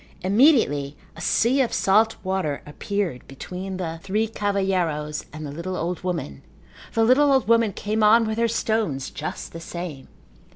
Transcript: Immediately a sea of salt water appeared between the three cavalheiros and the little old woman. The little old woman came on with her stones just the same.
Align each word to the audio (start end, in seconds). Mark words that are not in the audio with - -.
Immediately 0.21 0.97
a 1.15 1.21
sea 1.21 1.61
of 1.61 1.71
salt 1.71 2.15
water 2.23 2.63
appeared 2.65 3.27
between 3.27 3.77
the 3.77 3.99
three 4.01 4.27
cavalheiros 4.27 5.25
and 5.31 5.45
the 5.45 5.51
little 5.51 5.75
old 5.75 6.03
woman. 6.03 6.41
The 6.93 7.03
little 7.03 7.31
old 7.31 7.47
woman 7.47 7.71
came 7.71 8.01
on 8.01 8.25
with 8.25 8.39
her 8.39 8.47
stones 8.47 9.11
just 9.11 9.53
the 9.53 9.59
same. 9.59 10.07